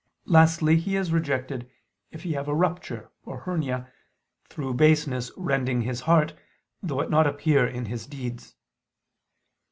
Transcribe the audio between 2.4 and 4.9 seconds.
a rupture" or hernia; through